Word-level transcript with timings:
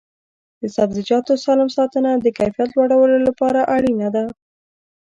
د 0.61 0.63
سبزیجاتو 0.75 1.33
سالم 1.43 1.69
ساتنه 1.77 2.11
د 2.17 2.27
کیفیت 2.37 2.69
لوړولو 2.73 3.17
لپاره 3.27 3.59
اړینه 3.75 4.07
ده. 4.15 4.25